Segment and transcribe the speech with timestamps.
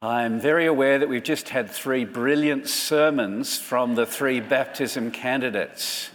[0.00, 6.10] I'm very aware that we've just had three brilliant sermons from the three baptism candidates.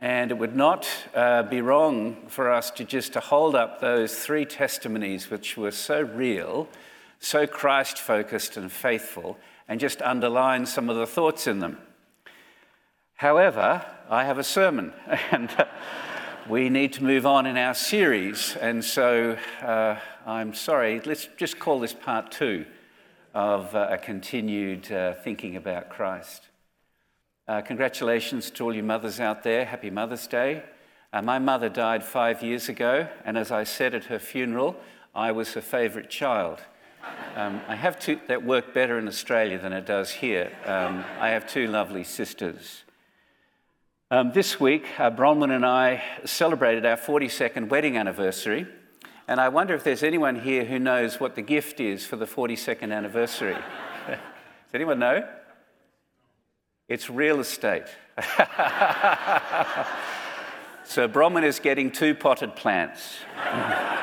[0.00, 4.18] And it would not uh, be wrong for us to just to hold up those
[4.18, 6.70] three testimonies which were so real,
[7.20, 9.36] so Christ focused and faithful,
[9.68, 11.76] and just underline some of the thoughts in them.
[13.16, 14.94] However, I have a sermon,
[15.30, 15.50] and
[16.48, 18.56] we need to move on in our series.
[18.56, 22.64] And so uh, I'm sorry, let's just call this part two
[23.34, 26.48] of uh, a continued uh, thinking about Christ.
[27.48, 29.64] Uh, congratulations to all you mothers out there.
[29.64, 30.62] Happy Mother's Day.
[31.22, 34.76] My mother died five years ago, and as I said at her funeral,
[35.14, 36.60] I was her favourite child.
[37.36, 40.52] Um, I have two that work better in Australia than it does here.
[40.64, 42.84] Um, I have two lovely sisters.
[44.10, 48.66] Um, this week, uh, Bronwyn and I celebrated our 42nd wedding anniversary.
[49.28, 52.26] And I wonder if there's anyone here who knows what the gift is for the
[52.26, 53.56] 42nd anniversary.
[54.06, 54.18] Does
[54.74, 55.26] anyone know?
[56.88, 57.86] It's real estate.
[60.84, 63.18] so Bronwyn is getting two potted plants.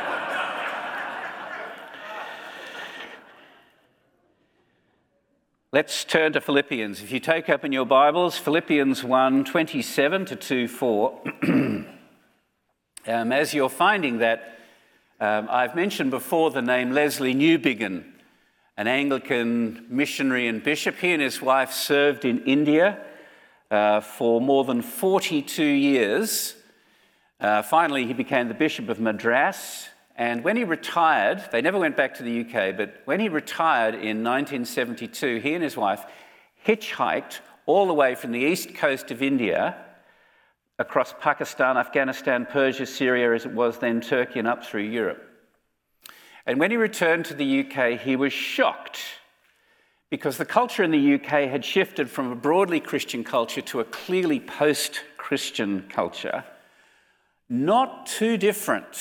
[5.71, 7.03] Let's turn to Philippians.
[7.03, 11.21] If you take open your Bibles, Philippians 1 27 to 2 4.
[11.43, 11.85] um,
[13.05, 14.58] as you're finding that
[15.19, 18.05] um, I've mentioned before the name Lesslie Newbigin,
[18.77, 20.95] an Anglican missionary and bishop.
[20.95, 22.97] He and his wife served in India
[23.69, 26.55] uh, for more than 42 years.
[27.41, 29.89] Uh, finally, he became the Bishop of Madras.
[30.15, 33.95] And when he retired, they never went back to the UK, but when he retired
[33.95, 36.05] in 1972, he and his wife
[36.65, 39.75] hitchhiked all the way from the east coast of India
[40.79, 45.23] across Pakistan, Afghanistan, Persia, Syria, as it was then, Turkey, and up through Europe.
[46.45, 49.01] And when he returned to the UK, he was shocked
[50.09, 53.85] because the culture in the UK had shifted from a broadly Christian culture to a
[53.85, 56.45] clearly post Christian culture,
[57.47, 58.97] not too different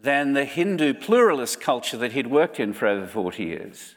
[0.00, 3.94] than the Hindu pluralist culture that he'd worked in for over 40 years.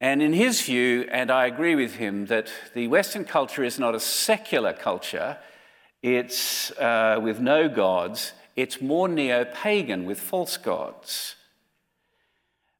[0.00, 3.94] And in his view, and I agree with him, that the Western culture is not
[3.94, 5.38] a secular culture,
[6.02, 11.34] it's uh, with no gods, it's more neo pagan with false gods.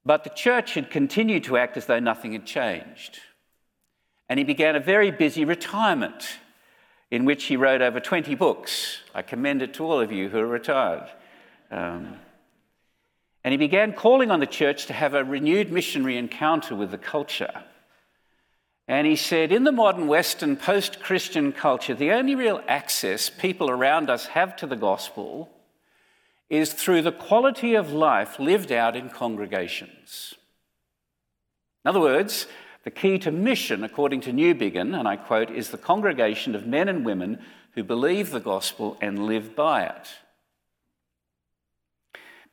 [0.04, 3.20] But the church had continued to act as though nothing had changed.
[4.28, 6.38] And he began a very busy retirement
[7.10, 8.98] in which he wrote over 20 books.
[9.14, 11.08] I commend it to all of you who are retired.
[11.70, 12.16] Um,
[13.44, 16.98] and he began calling on the church to have a renewed missionary encounter with the
[16.98, 17.64] culture.
[18.88, 23.69] And he said, in the modern Western post Christian culture, the only real access people
[23.69, 25.50] around us have to the gospel
[26.49, 30.34] is through the quality of life lived out in congregations.
[31.84, 32.47] In other words,
[32.84, 36.88] the key to mission, according to Newbigin, and I quote, is the congregation of men
[36.88, 37.41] and women
[37.72, 40.09] who believe the gospel and live by it.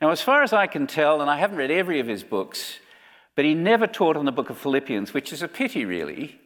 [0.02, 2.80] Now, as far as I can tell, and I haven't read every of his books,
[3.36, 6.40] but he never taught on the book of Philippians, which is a pity, really,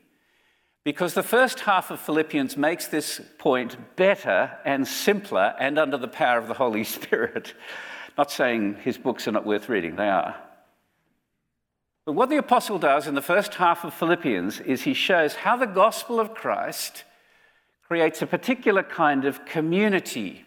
[0.84, 6.08] because the first half of Philippians makes this point better and simpler and under the
[6.08, 7.54] power of the Holy Spirit.
[8.18, 10.36] Not saying his books are not worth reading, they are.
[12.06, 15.56] But what the apostle does in the first half of Philippians is he shows how
[15.58, 17.04] the gospel of Christ
[17.84, 20.46] creates a particular kind of community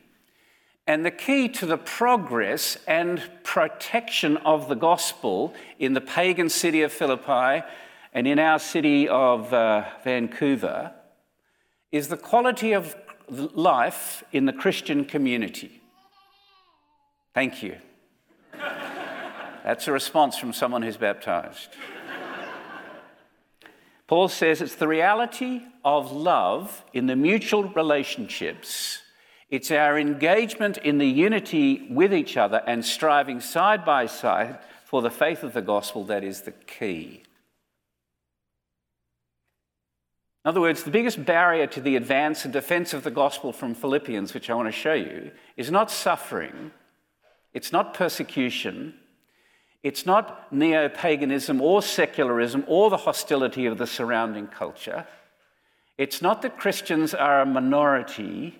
[0.86, 6.82] and the key to the progress and protection of the gospel in the pagan city
[6.82, 7.64] of Philippi
[8.12, 10.92] and in our city of uh, Vancouver
[11.92, 12.96] is the quality of
[13.28, 15.80] life in the Christian community.
[17.32, 17.76] Thank you.
[18.52, 21.68] That's a response from someone who's baptized.
[24.08, 29.01] Paul says it's the reality of love in the mutual relationships
[29.52, 35.02] it's our engagement in the unity with each other and striving side by side for
[35.02, 37.22] the faith of the gospel that is the key.
[40.42, 43.74] In other words, the biggest barrier to the advance and defense of the gospel from
[43.74, 46.70] Philippians, which I want to show you, is not suffering,
[47.52, 48.94] it's not persecution,
[49.82, 55.06] it's not neo paganism or secularism or the hostility of the surrounding culture.
[55.98, 58.58] It's not that Christians are a minority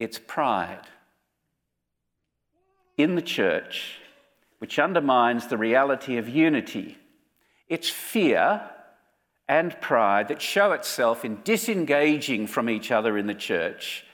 [0.00, 0.88] it's pride
[2.96, 3.98] in the church,
[4.58, 6.98] which undermines the reality of unity.
[7.68, 8.68] It's fear
[9.48, 14.04] and pride that show itself in disengaging from each other in the church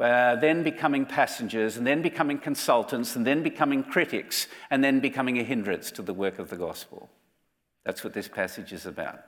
[0.00, 5.38] uh, then becoming passengers, and then becoming consultants, and then becoming critics, and then becoming
[5.38, 7.10] a hindrance to the work of the gospel.
[7.84, 9.20] That's what this passage is about.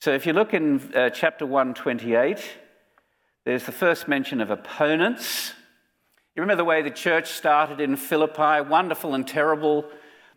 [0.00, 2.40] So if you look in uh, chapter 128,
[3.46, 5.52] there's the first mention of opponents.
[6.34, 9.86] You remember the way the church started in Philippi, wonderful and terrible.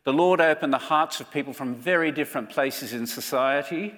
[0.04, 3.96] The Lord opened the hearts of people from very different places in society.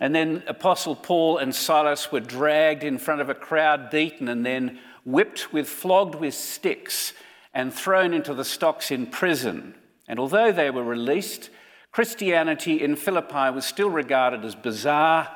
[0.00, 4.44] And then Apostle Paul and Silas were dragged in front of a crowd, beaten, and
[4.44, 7.12] then whipped with, flogged with sticks,
[7.52, 9.74] and thrown into the stocks in prison.
[10.08, 11.50] And although they were released,
[11.92, 15.28] Christianity in Philippi was still regarded as bizarre,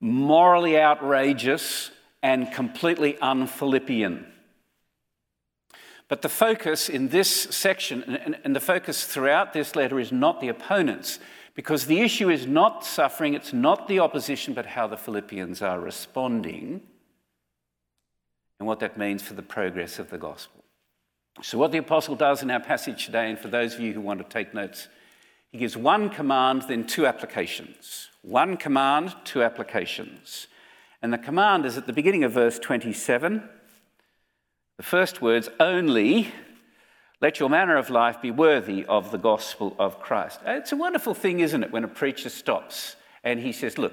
[0.00, 1.90] morally outrageous,
[2.22, 4.26] and completely un-Philippian.
[6.08, 10.48] But the focus in this section, and the focus throughout this letter, is not the
[10.48, 11.18] opponents.
[11.54, 15.78] Because the issue is not suffering, it's not the opposition, but how the Philippians are
[15.78, 16.82] responding
[18.58, 20.64] and what that means for the progress of the gospel.
[21.42, 24.00] So, what the apostle does in our passage today, and for those of you who
[24.00, 24.88] want to take notes,
[25.50, 28.08] he gives one command, then two applications.
[28.22, 30.46] One command, two applications.
[31.02, 33.42] And the command is at the beginning of verse 27.
[34.76, 36.32] The first words, only
[37.20, 40.40] let your manner of life be worthy of the gospel of Christ.
[40.46, 43.92] Uh, it's a wonderful thing, isn't it, when a preacher stops and he says, Look,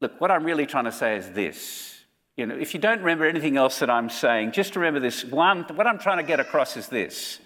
[0.00, 1.92] look, what I'm really trying to say is this.
[2.36, 5.62] You know, if you don't remember anything else that I'm saying, just remember this one.
[5.74, 7.38] What I'm trying to get across is this.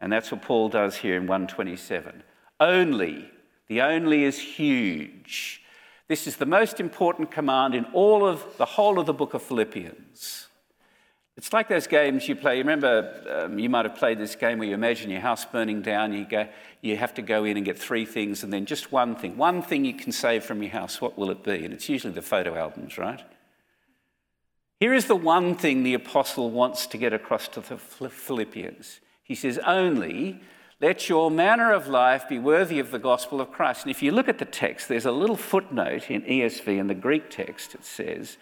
[0.00, 2.24] And that's what Paul does here in 127.
[2.62, 3.28] Only,
[3.66, 5.62] the only is huge.
[6.06, 9.42] This is the most important command in all of the whole of the book of
[9.42, 10.46] Philippians.
[11.36, 12.58] It's like those games you play.
[12.58, 15.82] You remember, um, you might have played this game where you imagine your house burning
[15.82, 16.12] down.
[16.12, 16.46] You, go,
[16.82, 19.36] you have to go in and get three things and then just one thing.
[19.36, 21.00] One thing you can save from your house.
[21.00, 21.64] What will it be?
[21.64, 23.22] And it's usually the photo albums, right?
[24.78, 29.00] Here is the one thing the apostle wants to get across to the Philippians.
[29.24, 30.40] He says, Only
[30.82, 33.84] let your manner of life be worthy of the gospel of Christ.
[33.84, 36.94] And if you look at the text, there's a little footnote in ESV in the
[36.94, 37.76] Greek text.
[37.76, 38.36] It says,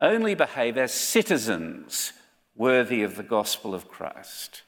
[0.00, 2.12] Only behave as citizens
[2.54, 4.62] worthy of the gospel of Christ,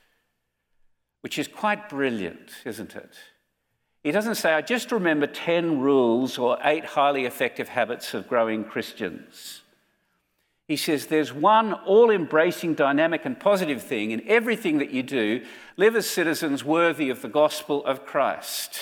[1.20, 3.14] which is quite brilliant, isn't it?
[4.02, 8.64] He doesn't say, I just remember 10 rules or eight highly effective habits of growing
[8.64, 9.62] Christians.
[10.66, 15.44] He says there's one all embracing, dynamic, and positive thing in everything that you do.
[15.76, 18.81] Live as citizens worthy of the gospel of Christ.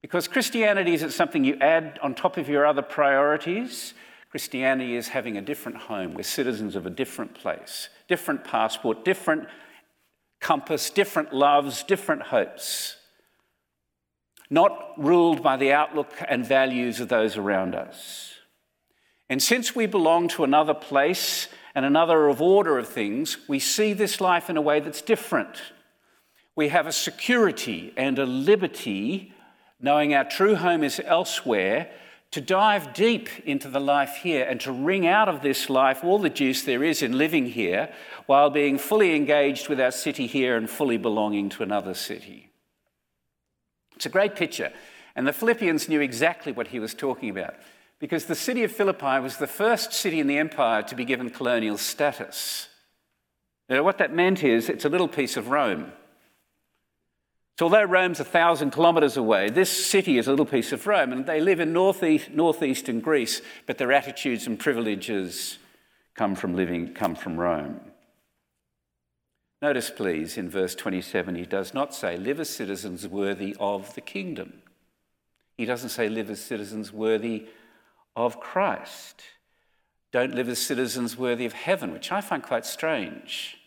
[0.00, 3.94] Because Christianity isn't something you add on top of your other priorities.
[4.30, 6.14] Christianity is having a different home.
[6.14, 9.48] We're citizens of a different place, different passport, different
[10.40, 12.96] compass, different loves, different hopes.
[14.50, 18.37] Not ruled by the outlook and values of those around us.
[19.28, 23.92] And since we belong to another place and another of order of things, we see
[23.92, 25.60] this life in a way that's different.
[26.56, 29.32] We have a security and a liberty,
[29.80, 31.90] knowing our true home is elsewhere,
[32.30, 36.18] to dive deep into the life here and to wring out of this life all
[36.18, 37.90] the juice there is in living here
[38.26, 42.50] while being fully engaged with our city here and fully belonging to another city.
[43.96, 44.72] It's a great picture.
[45.16, 47.54] And the Philippians knew exactly what he was talking about
[47.98, 51.30] because the city of Philippi was the first city in the empire to be given
[51.30, 52.68] colonial status.
[53.68, 55.92] Now, what that meant is it's a little piece of Rome.
[57.58, 61.12] So, although Rome's a thousand kilometres away, this city is a little piece of Rome,
[61.12, 65.58] and they live in northeast, northeastern Greece, but their attitudes and privileges
[66.14, 67.80] come from living, come from Rome.
[69.60, 74.00] Notice, please, in verse 27, he does not say, live as citizens worthy of the
[74.00, 74.62] kingdom.
[75.56, 77.48] He doesn't say, live as citizens worthy
[78.18, 79.22] of Christ.
[80.12, 83.58] Don't live as citizens worthy of heaven, which I find quite strange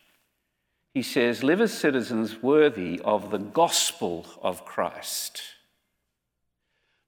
[0.94, 5.42] he says, Live as citizens worthy of the gospel of Christ.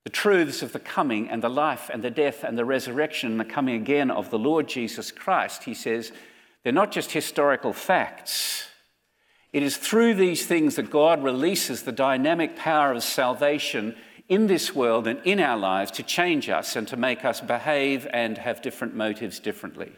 [0.05, 3.39] The truths of the coming and the life and the death and the resurrection and
[3.39, 6.12] the coming again of the Lord Jesus Christ, he says,
[6.63, 8.67] they're not just historical facts.
[9.51, 13.95] It is through these things that God releases the dynamic power of salvation
[14.29, 18.07] in this world and in our lives to change us and to make us behave
[18.11, 19.91] and have different motives differently.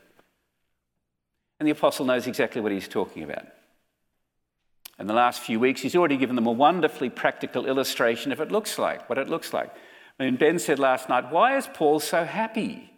[1.59, 3.45] And the apostle knows exactly what he's talking about.
[4.97, 8.51] In the last few weeks, he's already given them a wonderfully practical illustration of it
[8.51, 9.71] looks like, what it looks like.
[10.19, 12.91] I mean, Ben said last night, why is Paul so happy?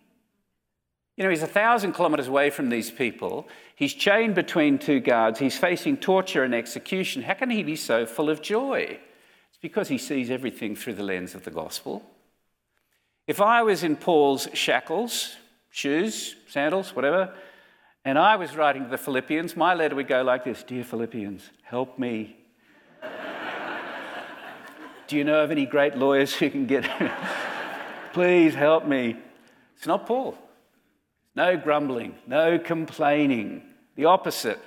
[1.16, 3.48] You know, he's a thousand kilometres away from these people.
[3.76, 5.40] He's chained between two guards.
[5.40, 7.24] He's facing torture and execution.
[7.24, 9.00] How can he be so full of joy?
[9.58, 12.04] It's because he sees everything through the lens of the gospel.
[13.26, 15.36] If I was in Paul's shackles,
[15.72, 17.34] shoes, sandals, whatever.
[18.06, 19.58] And I was writing to the Philippians.
[19.58, 22.38] My letter would go like this Dear Philippians, help me.
[25.08, 26.90] Do you know of any great lawyers who can get.
[28.14, 29.16] Please help me.
[29.78, 30.38] It's not Paul.
[31.36, 33.62] No grumbling, no complaining.
[33.96, 34.60] The opposite.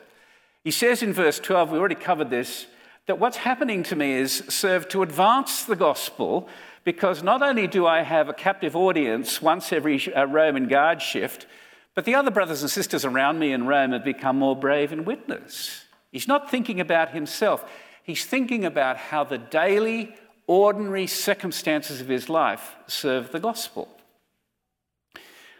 [0.64, 2.66] He says in verse 12, we already covered this,
[3.10, 6.48] that what's happening to me is serve to advance the gospel
[6.84, 11.48] because not only do I have a captive audience once every uh, Roman guard shift,
[11.96, 15.04] but the other brothers and sisters around me in Rome have become more brave in
[15.04, 15.86] witness.
[16.12, 17.68] He's not thinking about himself,
[18.04, 20.14] he's thinking about how the daily,
[20.46, 23.88] ordinary circumstances of his life serve the gospel.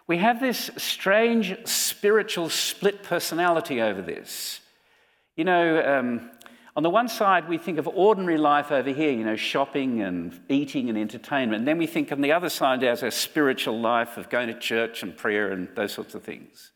[0.07, 4.61] We have this strange spiritual split personality over this.
[5.35, 6.30] You know, um,
[6.77, 10.41] on the one side, we think of ordinary life over here, you know, shopping and
[10.49, 11.61] eating and entertainment.
[11.61, 14.59] And then we think on the other side as a spiritual life of going to
[14.59, 16.71] church and prayer and those sorts of things.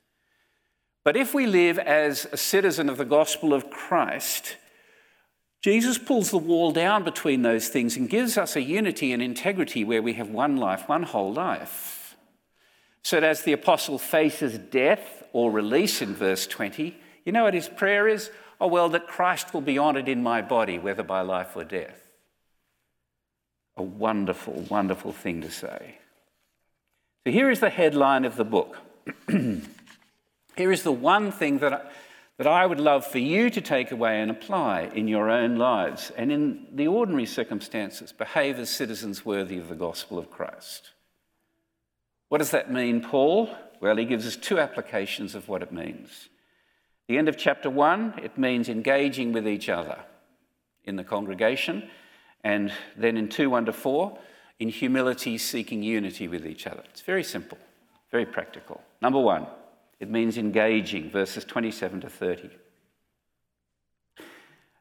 [1.05, 4.57] But if we live as a citizen of the gospel of Christ,
[5.63, 9.85] Jesus pulls the wall down between those things and gives us a unity and integrity
[9.85, 12.17] where we have one life, one whole life.
[13.03, 17.55] So that as the apostle faces death or release in verse 20, you know what
[17.55, 18.31] his prayer is?
[18.61, 22.01] Oh, well, that Christ will be honored in my body, whether by life or death.
[23.77, 25.99] A wonderful, wonderful thing to say.
[27.25, 28.79] So here is the headline of the book.
[29.29, 31.81] here is the one thing that I,
[32.37, 36.11] that I would love for you to take away and apply in your own lives
[36.17, 38.13] and in the ordinary circumstances.
[38.13, 40.91] Behave as citizens worthy of the gospel of Christ.
[42.29, 43.51] What does that mean, Paul?
[43.81, 46.29] Well, he gives us two applications of what it means.
[47.09, 49.99] The end of chapter one, it means engaging with each other
[50.85, 51.89] in the congregation.
[52.43, 54.19] And then in 2 1 to 4,
[54.59, 56.83] in humility, seeking unity with each other.
[56.91, 57.59] It's very simple,
[58.11, 58.81] very practical.
[59.03, 59.47] Number one,
[60.01, 62.51] it means engaging, verses 27 to 30.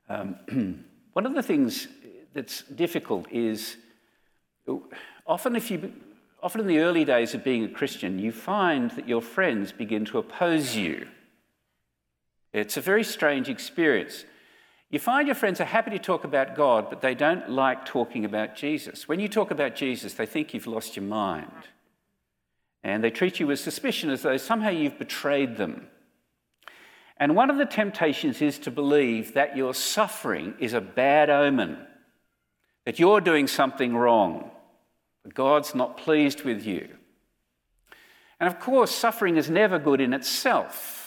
[0.10, 1.88] Um, one of the things
[2.34, 3.77] that's difficult is
[5.25, 5.94] often if you
[6.42, 10.03] often in the early days of being a Christian, you find that your friends begin
[10.06, 11.08] to oppose you
[12.53, 14.25] it's a very strange experience.
[14.91, 18.25] You find your friends are happy to talk about God, but they don't like talking
[18.25, 19.07] about Jesus.
[19.07, 21.67] When you talk about Jesus, they think you've lost your mind.
[22.83, 25.88] And they treat you with suspicion as though somehow you've betrayed them.
[27.17, 31.77] And one of the temptations is to believe that your suffering is a bad omen,
[32.86, 34.51] that you're doing something wrong,
[35.24, 36.89] that God's not pleased with you.
[38.39, 41.02] And of course, suffering is never good in itself.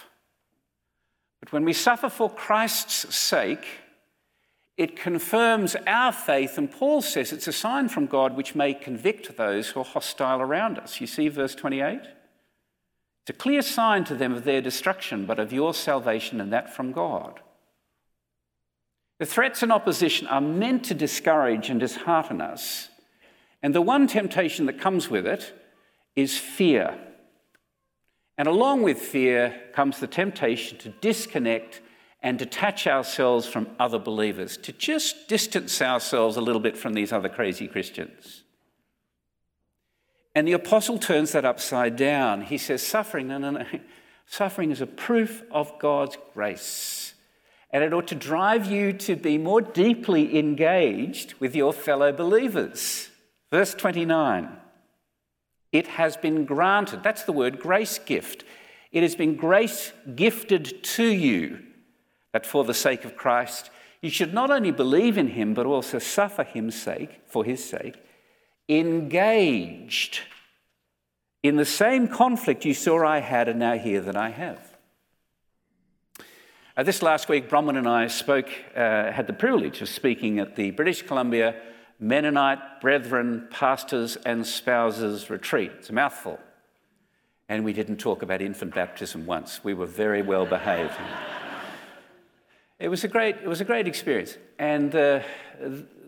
[1.47, 3.65] But when we suffer for Christ's sake,
[4.77, 9.37] it confirms our faith, and Paul says it's a sign from God which may convict
[9.37, 11.01] those who are hostile around us.
[11.01, 12.01] You see verse 28?
[12.03, 16.75] It's a clear sign to them of their destruction, but of your salvation, and that
[16.75, 17.39] from God.
[19.21, 22.89] The threats and opposition are meant to discourage and dishearten us.
[23.63, 25.55] And the one temptation that comes with it
[26.17, 26.99] is fear.
[28.39, 31.81] And along with fear comes the temptation to disconnect
[32.23, 37.13] and detach ourselves from other believers, to just distance ourselves a little bit from these
[37.13, 38.43] other crazy Christians.
[40.35, 42.43] And the apostle turns that upside down.
[42.43, 43.65] He says, Suffering, no, no, no.
[44.27, 47.15] Suffering is a proof of God's grace.
[47.71, 53.09] And it ought to drive you to be more deeply engaged with your fellow believers.
[53.51, 54.57] Verse 29.
[55.77, 57.03] It has been granted.
[57.03, 58.45] That's the word grace gift.
[58.93, 61.59] It has been grace gifted to you
[62.33, 63.69] that for the sake of Christ,
[64.01, 67.97] you should not only believe in him, but also suffer him sake, for his sake,
[68.71, 70.21] engaged
[71.43, 74.79] in the same conflict you saw I had and now hear that I have.
[76.75, 80.57] Uh, this last week, Bronwyn and I spoke, uh, had the privilege of speaking at
[80.57, 81.55] the British Columbia
[81.99, 85.73] Mennonite Brethren Pastors and Spouses Retreat.
[85.79, 86.39] It's a mouthful.
[87.49, 89.63] And we didn't talk about infant baptism once.
[89.63, 90.95] We were very well behaved.
[92.79, 94.37] it, was a great, it was a great experience.
[94.59, 95.21] And uh,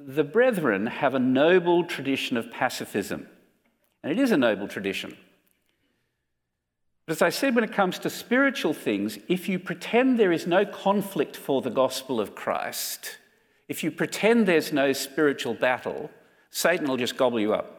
[0.06, 3.28] the brethren have a noble tradition of pacifism.
[4.02, 5.16] And it is a noble tradition.
[7.06, 10.46] But as I said, when it comes to spiritual things, if you pretend there is
[10.46, 13.16] no conflict for the gospel of Christ,
[13.68, 16.10] if you pretend there's no spiritual battle,
[16.50, 17.74] Satan will just gobble you up.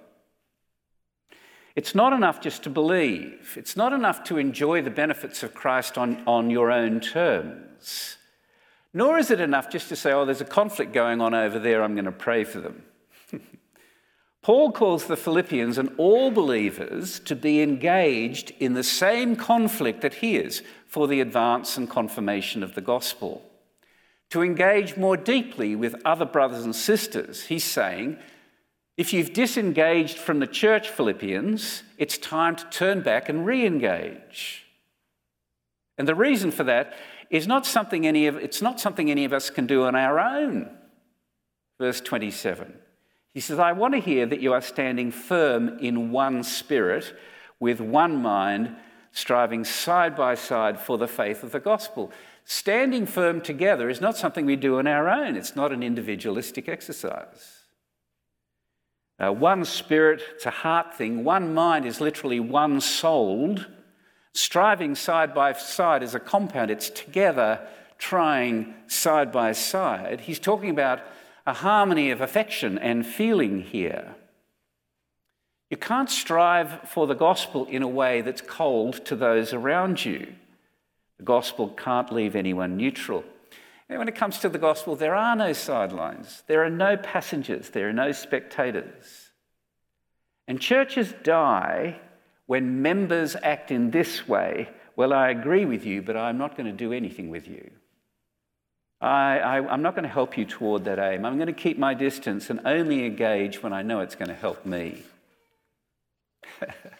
[1.75, 3.55] It's not enough just to believe.
[3.57, 8.17] It's not enough to enjoy the benefits of Christ on, on your own terms.
[8.93, 11.83] Nor is it enough just to say, oh, there's a conflict going on over there,
[11.83, 12.83] I'm going to pray for them.
[14.41, 20.15] Paul calls the Philippians and all believers to be engaged in the same conflict that
[20.15, 23.48] he is for the advance and confirmation of the gospel.
[24.31, 28.17] To engage more deeply with other brothers and sisters, he's saying,
[28.95, 34.65] if you've disengaged from the church, Philippians, it's time to turn back and re engage.
[35.97, 36.93] And the reason for that
[37.29, 40.19] is not something any of, it's not something any of us can do on our
[40.19, 40.69] own.
[41.79, 42.73] Verse 27.
[43.33, 47.15] He says, I want to hear that you are standing firm in one spirit,
[47.59, 48.75] with one mind,
[49.11, 52.11] striving side by side for the faith of the gospel.
[52.45, 56.67] Standing firm together is not something we do on our own, it's not an individualistic
[56.67, 57.59] exercise.
[59.19, 61.23] Uh, one spirit, it's a heart thing.
[61.25, 63.67] One mind is literally one souled.
[64.33, 67.59] Striving side by side is a compound, it's together,
[67.97, 70.21] trying side by side.
[70.21, 71.01] He's talking about
[71.45, 74.15] a harmony of affection and feeling here.
[75.69, 80.33] You can't strive for the gospel in a way that's cold to those around you.
[81.19, 83.23] The gospel can't leave anyone neutral.
[83.89, 87.69] And when it comes to the gospel, there are no sidelines, there are no passengers,
[87.69, 89.29] there are no spectators.
[90.47, 91.99] And churches die
[92.45, 94.69] when members act in this way.
[94.95, 97.69] Well, I agree with you, but I'm not going to do anything with you.
[99.01, 101.25] I, am not going to help you toward that aim.
[101.25, 104.35] I'm going to keep my distance and only engage when I know it's going to
[104.35, 105.03] help me.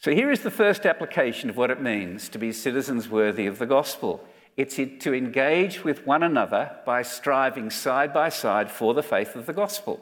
[0.00, 3.58] so here is the first application of what it means to be citizens worthy of
[3.58, 4.26] the gospel.
[4.56, 9.44] It's to engage with one another by striving side by side for the faith of
[9.44, 10.00] the gospel.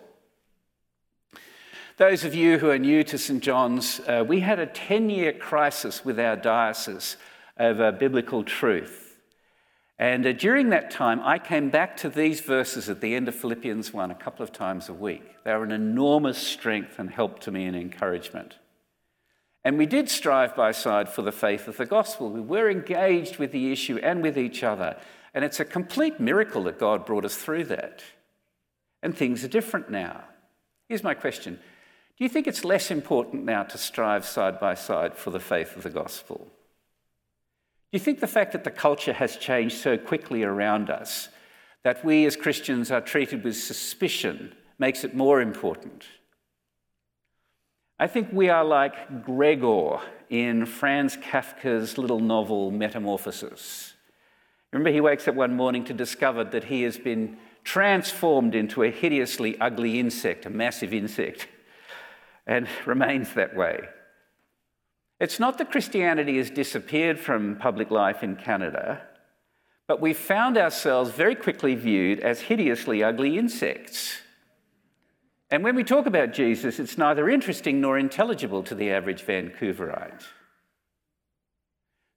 [1.96, 3.42] Those of you who are new to St.
[3.42, 7.16] John's, uh, we had a 10 year crisis with our diocese
[7.58, 9.16] over biblical truth.
[9.98, 13.34] And uh, during that time, I came back to these verses at the end of
[13.34, 15.24] Philippians 1 a couple of times a week.
[15.42, 18.54] They were an enormous strength and help to me and encouragement.
[19.68, 22.30] And we did strive by side for the faith of the gospel.
[22.30, 24.96] We were engaged with the issue and with each other.
[25.34, 28.02] And it's a complete miracle that God brought us through that.
[29.02, 30.24] And things are different now.
[30.88, 35.14] Here's my question Do you think it's less important now to strive side by side
[35.14, 36.38] for the faith of the gospel?
[36.38, 41.28] Do you think the fact that the culture has changed so quickly around us,
[41.84, 46.06] that we as Christians are treated with suspicion, makes it more important?
[48.00, 49.98] I think we are like Gregor
[50.30, 53.94] in Franz Kafka's little novel Metamorphosis.
[54.72, 58.90] Remember, he wakes up one morning to discover that he has been transformed into a
[58.90, 61.48] hideously ugly insect, a massive insect,
[62.46, 63.88] and remains that way.
[65.18, 69.02] It's not that Christianity has disappeared from public life in Canada,
[69.88, 74.20] but we found ourselves very quickly viewed as hideously ugly insects.
[75.50, 80.24] And when we talk about Jesus, it's neither interesting nor intelligible to the average Vancouverite.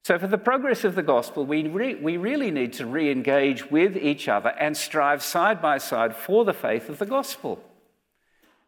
[0.04, 3.70] So, for the progress of the gospel, we, re- we really need to re engage
[3.70, 7.62] with each other and strive side by side for the faith of the gospel.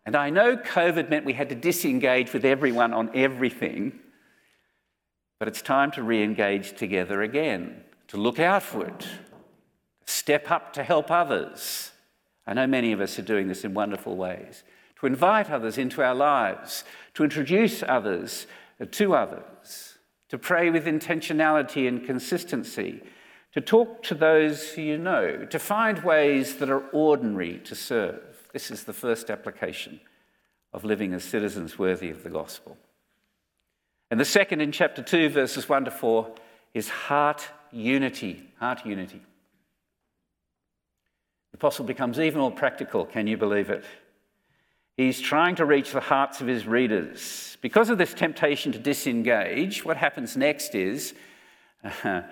[0.06, 3.98] And I know COVID meant we had to disengage with everyone on everything,
[5.40, 9.04] but it's time to re engage together again, to look outward,
[10.06, 11.90] step up to help others.
[12.46, 14.64] I know many of us are doing this in wonderful ways.
[15.00, 18.46] To invite others into our lives, to introduce others
[18.90, 23.02] to others, to pray with intentionality and consistency,
[23.52, 28.48] to talk to those who you know, to find ways that are ordinary to serve.
[28.52, 30.00] This is the first application
[30.72, 32.76] of living as citizens worthy of the gospel.
[34.10, 36.34] And the second in chapter 2, verses 1 to 4,
[36.74, 38.42] is heart unity.
[38.58, 39.22] Heart unity.
[41.54, 43.84] The apostle becomes even more practical, can you believe it?
[44.96, 47.56] He's trying to reach the hearts of his readers.
[47.60, 51.14] Because of this temptation to disengage, what happens next is
[51.84, 52.22] uh,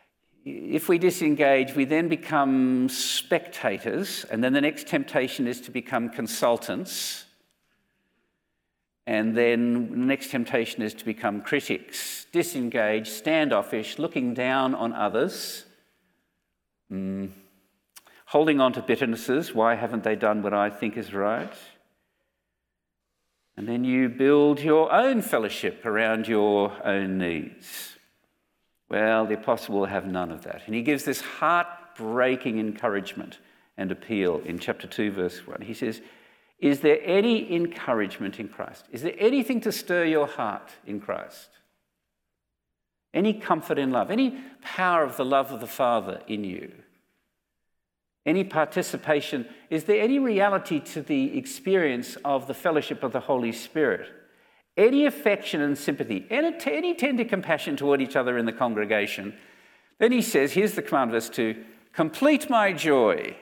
[0.44, 6.08] if we disengage, we then become spectators, and then the next temptation is to become
[6.08, 7.24] consultants.
[9.06, 15.66] And then the next temptation is to become critics, disengaged, standoffish, looking down on others,
[16.90, 17.30] mm,
[18.32, 19.54] holding on to bitternesses.
[19.54, 21.52] Why haven't they done what I think is right?
[23.58, 27.98] And then you build your own fellowship around your own needs.
[28.88, 30.62] Well, the apostle will have none of that.
[30.64, 33.38] And he gives this heartbreaking encouragement
[33.76, 35.60] and appeal in chapter 2, verse 1.
[35.60, 36.00] He says,
[36.58, 38.86] is there any encouragement in Christ?
[38.90, 41.50] Is there anything to stir your heart in Christ?
[43.12, 44.10] Any comfort in love?
[44.10, 46.72] Any power of the love of the Father in you?
[48.24, 49.46] Any participation?
[49.68, 54.06] Is there any reality to the experience of the fellowship of the Holy Spirit?
[54.76, 59.34] Any affection and sympathy, any, tender compassion toward each other in the congregation?
[59.98, 63.36] Then he says, here's the command, verse 2 complete my joy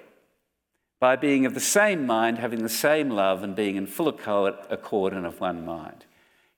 [0.98, 5.12] by being of the same mind, having the same love, and being in full accord
[5.12, 6.04] and of one mind.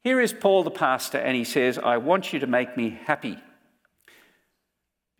[0.02, 3.38] Here is Paul the pastor, and he says, I want you to make me happy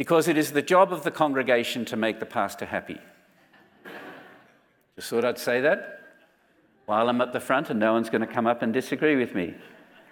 [0.03, 2.99] because it is the job of the congregation to make the pastor happy.
[4.97, 6.01] Just thought I'd say that
[6.87, 9.33] while I'm at the front, and no one's going to come up and disagree with
[9.33, 9.55] me.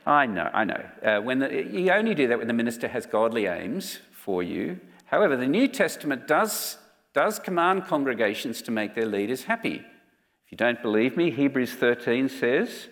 [0.07, 0.81] I know, I know.
[1.05, 4.79] Uh, when the, you only do that when the minister has godly aims for you.
[5.07, 6.79] However, the New Testament does,
[7.13, 9.83] does command congregations to make their leaders happy.
[10.45, 12.87] If you don't believe me, Hebrews 13 says,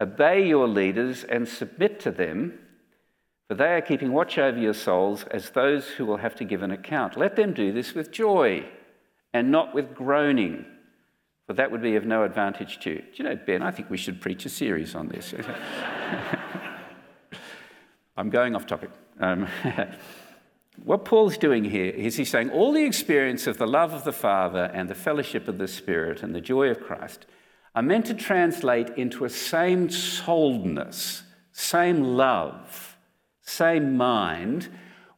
[0.00, 2.60] Obey your leaders and submit to them
[3.48, 6.62] for they are keeping watch over your souls as those who will have to give
[6.62, 7.16] an account.
[7.16, 8.66] Let them do this with joy
[9.32, 10.64] and not with groaning,
[11.46, 12.98] for that would be of no advantage to you.
[13.00, 15.34] Do you know, Ben, I think we should preach a series on this.
[18.16, 18.90] I'm going off topic.
[19.20, 19.46] Um,
[20.84, 24.12] what Paul's doing here is he's saying all the experience of the love of the
[24.12, 27.26] Father and the fellowship of the Spirit and the joy of Christ
[27.74, 32.93] are meant to translate into a same souledness, same love
[33.44, 34.68] same mind,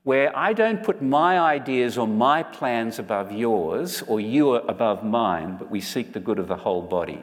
[0.02, 5.56] where I don't put my ideas or my plans above yours or you above mine,
[5.56, 7.22] but we seek the good of the whole body.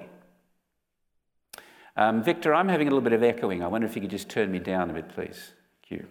[1.95, 3.61] Um, Victor, I'm having a little bit of echoing.
[3.61, 5.53] I wonder if you could just turn me down a bit, please.
[5.81, 6.07] Thank you.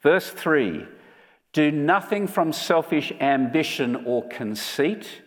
[0.00, 0.86] Verse 3
[1.52, 5.22] Do nothing from selfish ambition or conceit,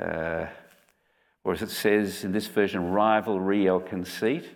[0.00, 0.46] uh,
[1.44, 4.48] or as it says in this version, rivalry or conceit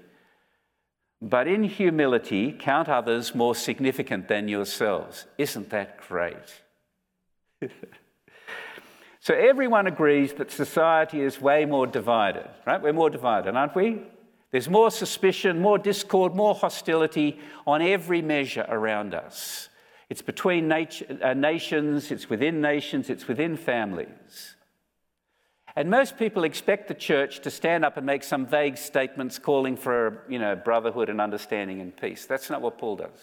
[1.29, 5.27] but in humility, count others more significant than yourselves.
[5.39, 6.63] Isn't that great?
[9.21, 12.81] so everyone agrees that society is way more divided, right?
[12.81, 14.03] We're more divided, aren't we?
[14.53, 19.69] There's more suspicion, more discord, more hostility on every measure around us.
[20.09, 24.56] It's between nat- uh, nations, it's within nations, it's within families.
[25.77, 29.77] And most people expect the church to stand up and make some vague statements calling
[29.77, 32.25] for, you know, brotherhood and understanding and peace.
[32.25, 33.21] That's not what Paul does.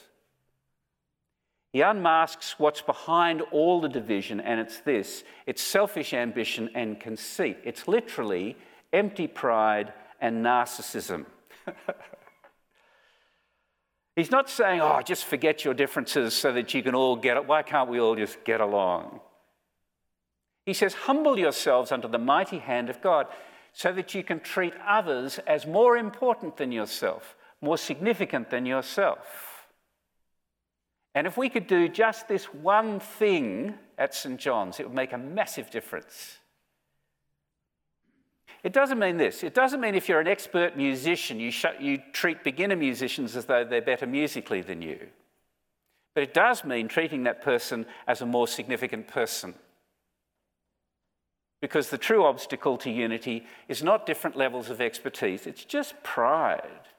[1.72, 7.58] He unmasks what's behind all the division, and it's this it's selfish ambition and conceit.
[7.64, 8.56] It's literally
[8.94, 11.26] empty pride and narcissism.
[14.16, 17.48] He's not saying, oh, just forget your differences so that you can all get it.
[17.48, 19.20] Why can't we all just get along?
[20.66, 23.28] He says, Humble yourselves under the mighty hand of God
[23.74, 29.68] so that you can treat others as more important than yourself, more significant than yourself.
[31.16, 34.40] And if we could do just this one thing at St.
[34.40, 36.38] John's, it would make a massive difference.
[38.64, 39.44] It doesn't mean this.
[39.44, 43.46] It doesn't mean if you're an expert musician, you, sh- you treat beginner musicians as
[43.46, 45.08] though they're better musically than you.
[46.14, 49.54] But it does mean treating that person as a more significant person.
[51.64, 56.90] Because the true obstacle to unity is not different levels of expertise, it's just pride.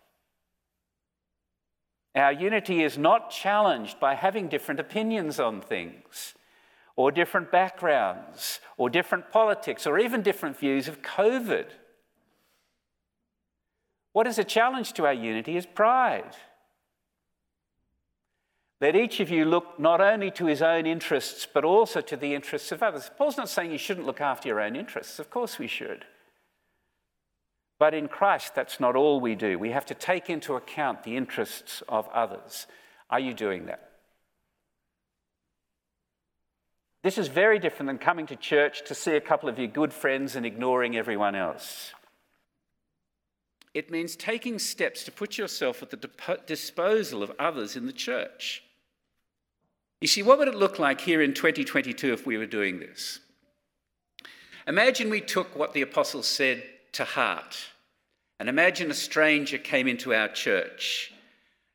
[2.15, 6.33] Our unity is not challenged by having different opinions on things,
[6.97, 11.67] or different backgrounds, or different politics, or even different views of COVID.
[14.15, 16.37] What is a challenge to our unity is pride.
[18.85, 22.35] Let each of you look not only to his own interests, but also to the
[22.35, 23.11] interests of others.
[23.17, 25.19] Paul's not saying you shouldn't look after your own interests.
[25.19, 26.05] Of course we should.
[27.79, 29.59] But in Christ, that's not all we do.
[29.59, 32.67] We have to take into account the interests of others.
[33.09, 33.89] Are you doing that?
[37.03, 39.95] This is very different than coming to church to see a couple of your good
[39.95, 41.95] friends and ignoring everyone else.
[43.73, 48.61] It means taking steps to put yourself at the disposal of others in the church.
[50.05, 53.21] You see, what would it look like here in 2022 if we were doing this?
[54.69, 56.63] Imagine we took what the apostles said
[56.93, 57.57] to heart.
[58.39, 61.11] And imagine a stranger came into our church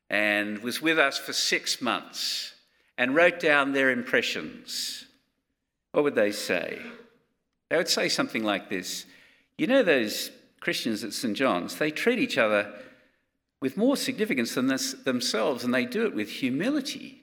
[0.08, 2.54] and was with us for six months
[2.96, 5.06] and wrote down their impressions.
[5.90, 6.78] What would they say?
[7.68, 9.06] They would say something like this
[9.58, 11.36] You know, those Christians at St.
[11.36, 12.72] John's, they treat each other
[13.60, 17.19] with more significance than this themselves, and they do it with humility.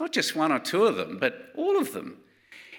[0.00, 2.16] Not just one or two of them, but all of them.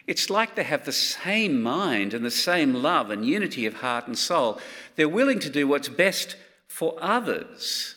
[0.07, 4.07] It's like they have the same mind and the same love and unity of heart
[4.07, 4.60] and soul.
[4.95, 6.36] They're willing to do what's best
[6.67, 7.95] for others.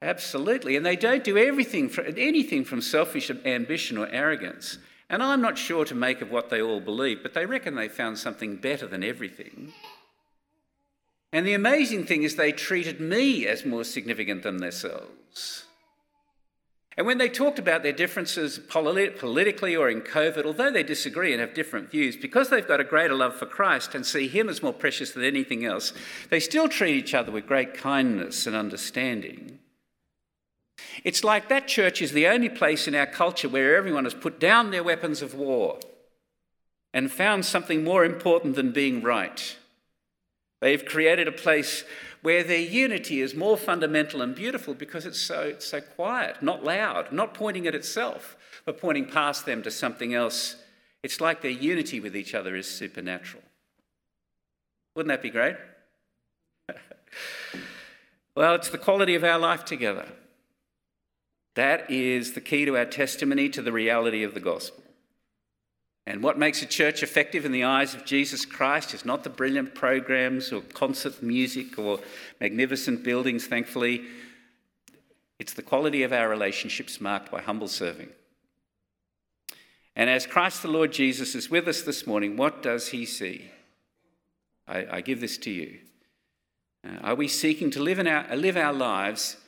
[0.00, 0.76] Absolutely.
[0.76, 4.78] And they don't do everything for, anything from selfish ambition or arrogance.
[5.10, 7.88] And I'm not sure to make of what they all believe, but they reckon they
[7.88, 9.72] found something better than everything.
[11.32, 15.64] And the amazing thing is, they treated me as more significant than themselves.
[16.96, 21.40] And when they talked about their differences politically or in COVID, although they disagree and
[21.40, 24.62] have different views, because they've got a greater love for Christ and see Him as
[24.62, 25.92] more precious than anything else,
[26.30, 29.58] they still treat each other with great kindness and understanding.
[31.02, 34.38] It's like that church is the only place in our culture where everyone has put
[34.38, 35.80] down their weapons of war
[36.92, 39.56] and found something more important than being right.
[40.60, 41.84] They've created a place
[42.24, 46.64] where their unity is more fundamental and beautiful because it's so, it's so quiet, not
[46.64, 48.34] loud, not pointing at itself,
[48.64, 50.56] but pointing past them to something else.
[51.02, 53.42] It's like their unity with each other is supernatural.
[54.96, 55.56] Wouldn't that be great?
[58.34, 60.08] well, it's the quality of our life together.
[61.56, 64.82] That is the key to our testimony to the reality of the gospel.
[66.06, 69.30] And what makes a church effective in the eyes of Jesus Christ is not the
[69.30, 71.98] brilliant programs or concert music or
[72.40, 74.02] magnificent buildings, thankfully.
[75.38, 78.10] It's the quality of our relationships marked by humble serving.
[79.96, 83.50] And as Christ the Lord Jesus is with us this morning, what does he see?
[84.68, 85.78] I, I give this to you.
[86.86, 89.38] Uh, are we seeking to live, our, live our lives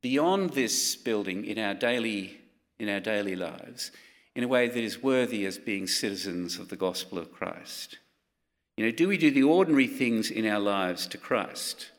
[0.00, 2.38] beyond this building in our daily,
[2.78, 3.90] in our daily lives?
[4.34, 7.98] In a way that is worthy as being citizens of the gospel of Christ?
[8.76, 11.90] You know, do we do the ordinary things in our lives to Christ?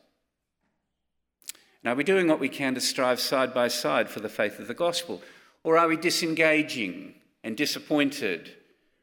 [1.84, 4.68] Are we doing what we can to strive side by side for the faith of
[4.68, 5.22] the gospel?
[5.62, 8.54] Or are we disengaging and disappointed,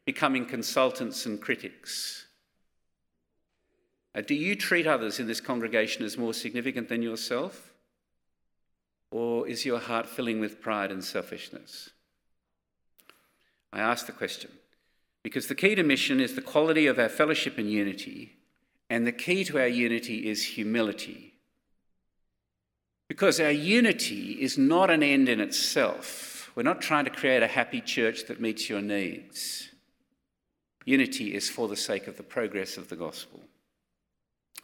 [0.04, 2.26] becoming consultants and critics?
[4.14, 7.72] Uh, do you treat others in this congregation as more significant than yourself?
[9.10, 11.90] Or is your heart filling with pride and selfishness?
[13.72, 14.50] I ask the question
[15.22, 18.36] because the key to mission is the quality of our fellowship and unity,
[18.90, 21.34] and the key to our unity is humility.
[23.08, 26.50] Because our unity is not an end in itself.
[26.54, 29.68] We're not trying to create a happy church that meets your needs.
[30.84, 33.40] Unity is for the sake of the progress of the gospel.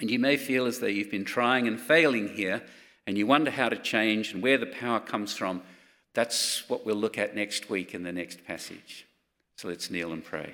[0.00, 2.62] And you may feel as though you've been trying and failing here,
[3.06, 5.62] and you wonder how to change and where the power comes from.
[6.18, 9.06] That's what we'll look at next week in the next passage.
[9.54, 10.52] So let's kneel and pray.